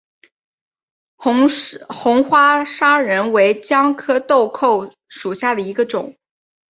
[1.15, 6.15] 红花砂仁为姜科豆蔻属下的一个种。